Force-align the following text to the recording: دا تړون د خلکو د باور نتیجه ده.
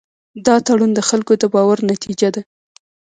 دا 0.45 0.55
تړون 0.65 0.91
د 0.95 0.99
خلکو 1.09 1.33
د 1.41 1.43
باور 1.53 1.77
نتیجه 1.91 2.29
ده. 2.35 2.41